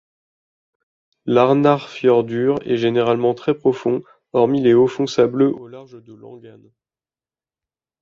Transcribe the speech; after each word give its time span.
L'Arnarfjörður 1.27 2.57
est 2.67 2.77
généralement 2.77 3.35
très 3.35 3.53
profond 3.53 4.01
hormis 4.33 4.59
les 4.59 4.73
hauts 4.73 4.87
fonds 4.87 5.05
sableux 5.05 5.53
au 5.53 5.67
large 5.67 6.03
de 6.03 6.15
Langanes. 6.15 6.71